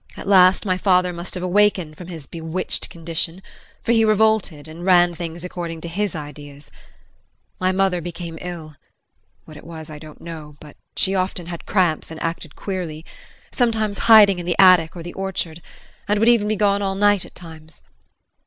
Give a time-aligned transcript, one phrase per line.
[0.17, 3.43] At last my father must have awakened from his bewitched condition,
[3.83, 6.71] for he revolted, and ran things according to his ideas.
[7.59, 8.77] My mother became ill
[9.45, 13.05] what it was I don't know, but she often had cramps and acted queerly
[13.51, 15.61] sometimes hiding in the attic or the orchard,
[16.07, 17.83] and would even be gone all night at times.